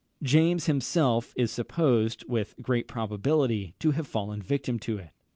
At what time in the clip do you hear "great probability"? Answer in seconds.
2.59-3.75